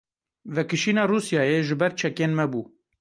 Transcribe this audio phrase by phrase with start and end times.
[0.55, 2.61] Vekişîna Rûsyayê ji ber çekên me bû.